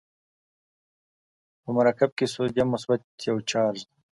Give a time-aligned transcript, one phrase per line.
[1.61, 3.95] په مرکب کې سودیم مثبت یو چارج دی.